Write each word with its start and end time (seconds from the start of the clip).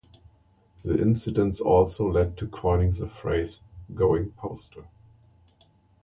The 0.81 0.99
incidents 0.99 1.59
also 1.61 2.09
led 2.09 2.35
to 2.37 2.45
the 2.45 2.51
coining 2.51 2.87
of 2.87 2.97
the 2.97 3.07
phrase 3.07 3.61
"going 3.93 4.31
postal". 4.31 4.87